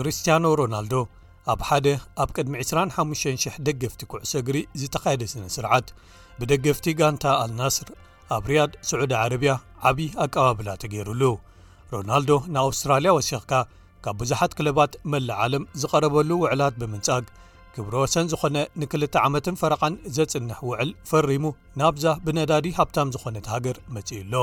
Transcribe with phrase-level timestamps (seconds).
[0.00, 0.96] ክርስትያኖ ሮናልዶ
[1.52, 1.86] ኣብ ሓደ
[2.22, 5.88] ኣብ ቅድሚ 25,000 ደገፍቲ ኩዕሶ ግሪ ዝተኻየደ ስነ ስርዓት
[6.38, 7.88] ብደገፍቲ ጋንታ ኣልናስር
[8.36, 9.52] ኣብ ርያድ ስዑዲ ዓረብያ
[9.90, 11.22] ዓብዪ ኣቀባብላ ተገይሩሉ
[11.92, 13.52] ሮናልዶ ንኣውስትራልያ ወሲኽካ
[14.06, 17.26] ካብ ብዙሓት ክልባት መላእዓለም ዝቐረበሉ ውዕላት ብምንጻግ
[17.76, 21.44] ክብሮ ወሰን ዝኾነ ንክልተ ዓመትን ፈረቓን ዘጽንሕ ውዕል ፈሪሙ
[21.82, 24.34] ናብዛ ብነዳዲ ሃብታም ዝኾነት ሃገር መጽእ ኣሎ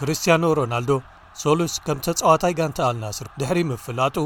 [0.00, 0.92] ክርስትያኖ ሮናልዶ
[1.42, 4.16] ሶሉስ ከም ተጻዋታይ ጋንታ ኣልናስር ድሕሪ ምፍላጡ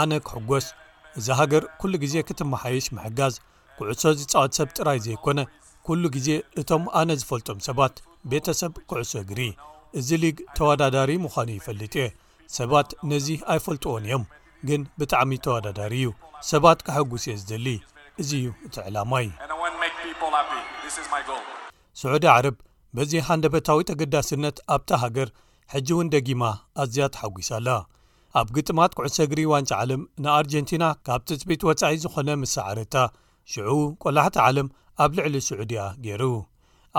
[0.03, 0.67] ኣነ ክሕጎስ
[1.21, 3.35] እዚ ሃገር ኩሉ ግዜ ክትመሓይሽ ምሕጋዝ
[3.79, 5.39] ኩዕሶ ዝፃወት ሰብ ጥራይ ዘይኮነ
[5.87, 6.29] ኩሉ ግዜ
[6.61, 7.95] እቶም ኣነ ዝፈልጦም ሰባት
[8.31, 9.41] ቤተሰብ ኩዕሶ ግሪ
[9.99, 12.09] እዚ ሊግ ተወዳዳሪ ምዃኑ ይፈልጥ እየ
[12.59, 14.25] ሰባት ነዚ ኣይፈልጥዎን እዮም
[14.69, 16.09] ግን ብጣዕሚ ተወዳዳሪ እዩ
[16.53, 17.67] ሰባት ካሓጒስ እየ ዝደሊ
[18.23, 19.31] እዚ እዩ እቲ ዕላማእዩ
[22.01, 22.57] ስዑዲ ዓረብ
[22.97, 25.29] በዚ ሃንደበታዊ ተገዳስነት ኣብታ ሃገር
[25.75, 26.43] ሕጂ እውን ደጊማ
[26.83, 27.69] ኣዝያ ተሓጒሳኣላ
[28.39, 32.95] ኣብ ግጥማት ኩዕሶ እግሪ ዋንቲ ዓለም ንኣርጀንቲና ካብ ትፅቢት ወፃኢ ዝኾነ ምስዓርታ
[33.53, 33.71] ሽዑ
[34.03, 34.69] ቈላሕቲ ዓለም
[35.05, 36.23] ኣብ ልዕሊ ስዑድያ ገይሩ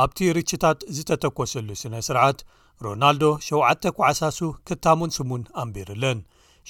[0.01, 2.39] ኣብቲ ርችታት ዝተተኰሰሉ ስነ ስርዓት
[2.85, 6.19] ሮናልዶ 7 ኳዓሳሱ ክታሙን ስሙን ኣንቢርለን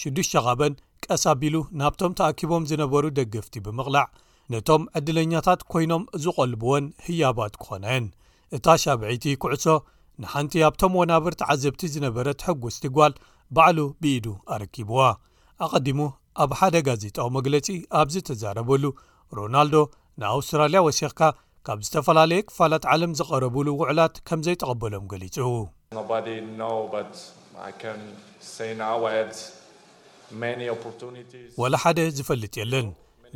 [0.02, 0.74] ሽዱሽተኻበን
[1.06, 4.06] ቀሳ ኣቢሉ ናብቶም ተኣኪቦም ዝነበሩ ደገፍቲ ብምቕላዕ
[4.54, 8.06] ነቶም ዕድለኛታት ኮይኖም ዝቐልብዎን ህያባት ክኾነን
[8.56, 9.68] እታ ሻብዒቲ ኩዕሶ
[10.24, 13.14] ንሓንቲ ኣብቶም ወናብርቲ ዓዘብቲ ዝነበረ ሐጕስ ትግል
[13.56, 15.00] ባዕሉ ብኢዱ ኣረኪብዋ
[15.66, 16.00] ኣቐዲሙ
[16.44, 17.68] ኣብ ሓደ ጋዜጣዊ መግለጺ
[18.00, 18.84] ኣብዚ ተዛረበሉ
[19.38, 19.76] ሮናልዶ
[20.22, 21.22] ንኣውስትራልያ ወሲኽካ
[21.68, 25.38] ካብ ዝተፈላለየ ክፋላት ዓለም ዝቐረቡሉ ውዕላት ከም ዘይጠቐበሎም ገሊጹ
[31.62, 32.88] ወላሓደ ዝፈልጥ የለን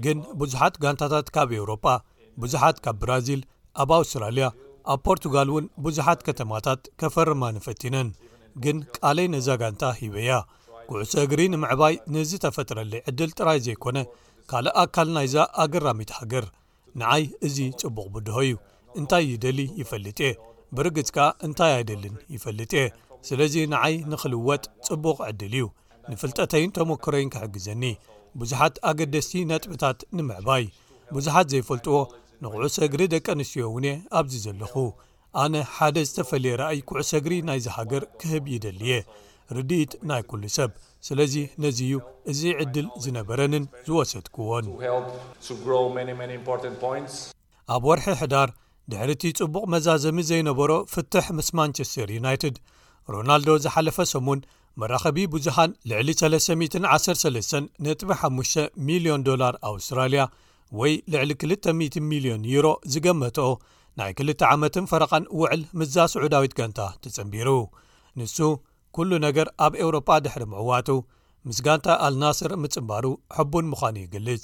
[0.06, 1.85] ግን ብዙሓት ጋንታታት ካብ ኤውሮጳ
[2.44, 3.41] ብዙሓት ካብ ብራዚል
[3.84, 4.47] ኣብ ኣውስትራልያ
[4.94, 8.09] ኣብ ፖርቱጋል እውን ብዙሓት ከተማታት ከፈርማ ንፈቲነን
[8.63, 10.34] ግን ቃለይ ነዛ ጋንታ ሂበያ
[10.90, 13.97] ኩዕሶ እግሪ ንምዕባይ ንዝ ተፈጥረለ ዕድል ጥራይ ዘይኮነ
[14.51, 16.45] ካልእ ኣካል ናይዛ ኣግራሚት ሃገር
[17.01, 18.56] ንዓይ እዚ ፅቡቅ ብድሆ እዩ
[19.00, 20.29] እንታይ ይደሊ ይፈልጥ የ
[20.78, 22.85] ብርግፅ ከ እንታይ ኣይደሊን ይፈልጥ የ
[23.29, 25.66] ስለዚ ንዓይ ንክልወጥ ፅቡቕ ዕድል እዩ
[26.13, 27.84] ንፍልጠተይን ተሞክሮይን ክሕግዘኒ
[28.40, 30.63] ብዙሓት ኣገደስቲ ነጥብታት ንምዕባይ
[31.16, 31.97] ብዙሓት ዘይፈልጥዎ
[32.44, 34.73] ንቑዕ ሰግሪ ደቂ ኣንስትዮ እውን እየ ኣብዚ ዘለኹ
[35.44, 38.94] ኣነ ሓደ ዝተፈለየ ረኣይ ኩዕ ሰግሪ ናይዚ ሃገር ክህብ ይደሊየ
[39.56, 40.69] ርድኢት ናይ ኩሉ ሰብ
[41.07, 41.94] ስለዚ ነዚዩ
[42.31, 44.66] እዚ ዕድል ዝነበረንን ዝወሰድኩዎን
[47.75, 48.50] ኣብ ወርሒ ሕዳር
[48.91, 52.56] ድሕሪ እቲ ጽቡቕ መዛዘሚ ዘይነበሮ ፍትሕ ምስ ማንቸስተር ዩናይትድ
[53.13, 54.40] ሮናልዶ ዝሓለፈ ሰሙን
[54.81, 58.56] መራኸቢ ብዙሃን ልዕሊ313.5
[58.90, 60.22] ሚሊዮን ላር ኣውስትራልያ
[60.79, 63.49] ወይ ልዕሊ 2000 ሚልዮን ዩሮ ዝገመትኦ
[63.99, 67.49] ናይ 2 ዓመትን ፈረቓን ውዕል ምዛ ስዑዳዊት ጋንታ ትፅምቢሩ
[68.19, 68.37] ንሱ
[68.95, 70.89] ኩሉ ነገር ኣብ ኤውሮፓ ድሕሪ ምዕዋቱ
[71.49, 73.05] ምስ ጋንታ ኣልናስር ምፅምባሩ
[73.37, 74.43] ሕቡን ምዃኑ ይግልፅ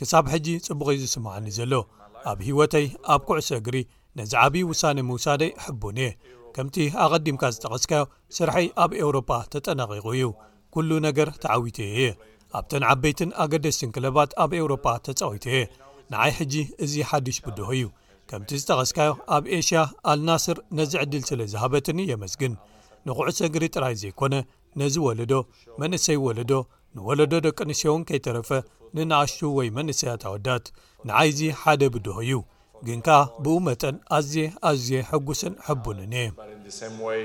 [0.00, 1.72] ክሳብ ሕጂ ጽቡቅ ዝስማዓኒ ዘሎ
[2.30, 3.76] ኣብ ሂወተይ ኣብ ኩዕሶ እግሪ
[4.18, 6.10] ነዚ ዓብዪ ውሳነ ምውሳደይ ሕቡን እየ
[6.56, 6.76] ከምቲ
[7.06, 8.04] ኣቐዲምካ ዝጠቐስካዮ
[8.36, 10.24] ስርሐይ ኣብ ኤውሮፓ ተጠናቂቑ እዩ
[10.78, 12.02] ኩሉ ነገር ተዓዊት የ እየ
[12.58, 15.60] ኣብተን ዓበይትን ኣገደሽትን ክለባት ኣብ ኤውሮፓ ተፃዊተ የ
[16.12, 16.54] ንዓይ ሕጂ
[16.84, 17.86] እዚ ሓዱሽ ብድሆ እዩ
[18.30, 19.80] ከምቲ ዝተቐስካዮ ኣብ ኤሽያ
[20.12, 22.54] ኣልናስር ነዚ ዕድል ስለ ዝሃበትኒ የመስግን
[23.08, 24.34] ንቑዕሰግሪ ጥራይ ዘይኮነ
[24.82, 25.32] ነዚ ወለዶ
[25.82, 26.52] መንእሰይ ወለዶ
[26.96, 28.50] ንወለዶ ደቂ ኣንስዮውን ከይተረፈ
[28.98, 30.66] ንናእሽቱ ወይ መንእሰያት ኣወዳት
[31.10, 32.34] ንዓይዚ ሓደ ብድሆ እዩ
[32.88, 37.24] ግንከዓ ብኡ መጠን ኣዝየ ኣዝየ ሕጉስን ሕቡንን እየ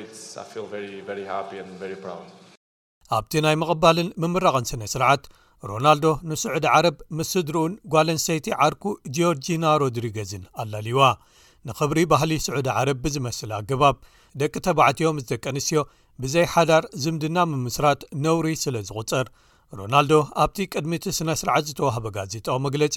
[3.20, 5.24] ኣብቲ ናይ ምቕባልን ምምራቐን ስነ ስርዓት
[5.70, 8.84] ሮናልዶ ንስዑድ ዓረብ ምስ ስድርኡን ጓለንሰይቲ ዓርኩ
[9.16, 11.02] ጂኦርጂና ሮድሪገዝን ኣላልዋ
[11.68, 13.98] ንኽብሪ ባህሊ ስዑድ ዓረብ ብዝመስለ ኣገባብ
[14.42, 15.82] ደቂ ተባዕትዮም ዝደቀ ኣንስትዮ
[16.24, 19.28] ብዘይ ሓዳር ዝምድና ምምስራት ነውሪ ስለ ዝቝጽር
[19.80, 20.14] ሮናልዶ
[20.44, 22.96] ኣብቲ ቅድሚ እቲ ስነ ስርዓት ዝተዋህበ ጋዜጣዊ መግለጺ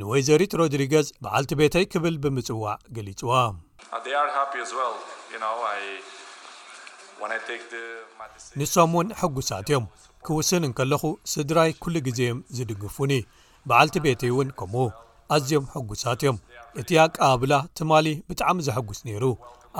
[0.00, 4.10] ንወይዘሪት ሮድሪገዝ በዓልቲ ቤተይ ክብል ብምጽዋዕ ገሊጽዋ uh,
[8.58, 9.84] ንሶም እውን ሕጉሳት እዮም
[10.26, 13.12] ክውስን እንከለኹ ስድራይ ኩሉ ግዜዮም ዝድግፉኒ
[13.68, 14.82] በዓልቲ ቤተ እውን ከምኡ
[15.34, 16.38] ኣዝዮም ሕጉሳት እዮም
[16.80, 19.24] እቲኣቀባብላ ትማሊ ብጣዕሚ ዘሐጕስ ነይሩ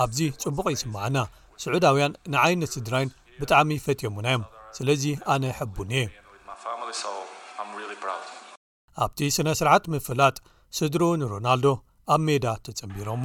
[0.03, 1.17] ኣብዚ ጽቡቕ ይስማዓና
[1.63, 4.45] ስዑዳውያን ንዓይነት ስድራይን ብጣዕሚ ይፈትዮም ናዮም
[4.79, 6.05] ስለዚ ኣነ ሕቡን እየ
[9.05, 10.37] ኣብቲ ስነ ስርዓት ምፍላጥ
[10.79, 11.67] ስድሩ ንሮናልዶ
[12.15, 13.25] ኣብ ሜዳ ተጸንቢሮሞ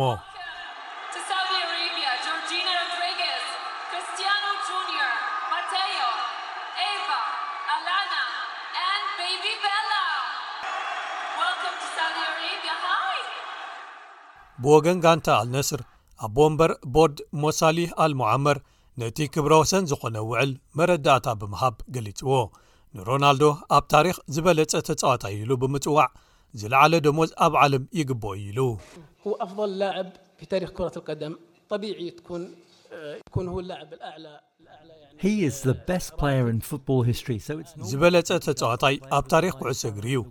[14.65, 15.81] ብወገን ጋንታ ኣልነስር
[16.25, 18.57] ኣቦ ንበር ቦርድ ሞሳሊህ ኣልሞዓመር
[19.01, 22.29] ነቲ ክብረ ወሰን ዝዀነ ውዕል መረዳእታ ብምሃብ ገሊጽዎ
[22.97, 23.45] ንሮናልዶ
[23.77, 26.07] ኣብ ታሪኽ ዝበለጸ ተጻዋታይ ኢሉ ብምጽዋዕ
[26.61, 28.59] ዝለዓለ ደሞዝ ኣብ ዓለም ይግብኦዩ
[37.59, 40.23] ኢሉዝበለጸ ተጻዋታይ ኣብ ታሪክ ክዕሰ ግሪ እዩ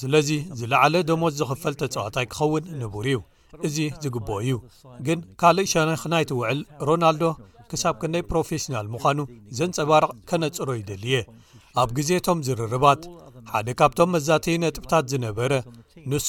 [0.00, 0.30] ስለዚ
[0.62, 3.20] ዝለዕለ ደሞዝ ዝኽፈል ተጻዋታይ ክኸውን ንቡር እዩ
[3.66, 4.50] እዚ ዝግብኦ እዩ
[5.06, 6.58] ግን ካልእ ሸነኽ ናይቲውዕል
[6.88, 7.22] ሮናልዶ
[7.70, 9.18] ክሳብ ክደይ ፕሮፌሽናል ምዃኑ
[9.58, 11.16] ዘንፀባርቕ ከነፅሮ ይደሊየ
[11.82, 13.02] ኣብ ግዜቶም ዝርርባት
[13.52, 15.52] ሓደ ካብቶም መዛተይ ነጥብታት ዝነበረ
[16.10, 16.28] ንሱ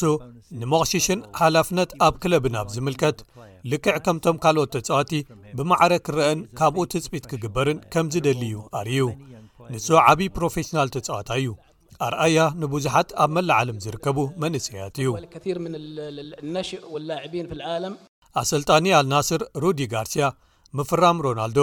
[0.59, 3.17] ንመቕሽሽን ሓላፍነት ኣብ ክለብን ኣብ ዝምልከት
[3.71, 5.11] ልክዕ ከምቶም ካልኦት ተፅዋቲ
[5.57, 8.99] ብማዕረ ክርአን ካብኡ ትፅቢት ክግበርን ከምዝደሊ እዩ ኣርዩ
[9.73, 11.47] ንሱ ዓብዪ ፕሮፌሽናል ተፅዋታ እዩ
[12.07, 15.09] ኣርኣያ ንብዙሓት ኣብ መላእዓለም ዝርከቡ መንስያት እዩ
[18.41, 20.25] ኣሰልጣኒ ኣልናስር ሩዲ ጋርስያ
[20.77, 21.59] ምፍራም ሮናልዶ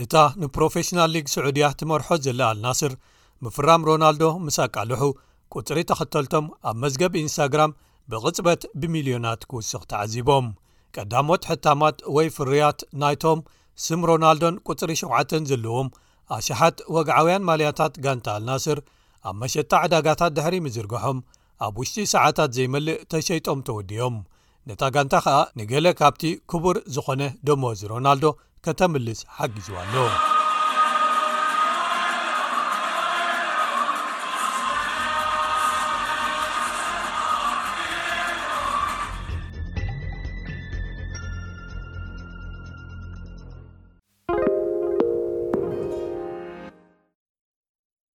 [0.04, 2.94] እታ ንፕሮፌሽናል ሊግ ስዑድያ ትመርሖት ዘለኣልናስር
[3.46, 5.02] ምፍራም ሮናልዶ ምሳቃልሑ
[5.56, 7.76] ቁፅሪ ተኸተልቶም ኣብ መዝገብ ኢንስታግራም
[8.12, 10.48] ብቕፅበት ብሚልዮናት ክውስኽ ተዓዚቦም
[10.98, 13.42] ቀዳሞት ሕታማት ወይ ፍርያት ናይቶም
[13.88, 15.90] ስም ሮናልዶን ቁፅሪ ሸውተን ዘለዎም
[16.38, 18.80] ኣሸሓት ወግዓውያን ማልያታት ጋንታ አልናስር
[19.30, 21.18] ኣብ መሸታ ዕዳጋታት ድሕሪ ምዝርግሖም
[21.66, 24.18] ኣብ ውሽጢ ሰዓታት ዘይመልእ ተሸይጦም ተወድዮም
[24.70, 28.28] ነታ ጋንታ ኸዓ ንገለ ካብቲ ክቡር ዝኾነ ደሞወዚ ሮናልዶ
[28.68, 30.38] ከተምልፅ ሓግዙዋሉ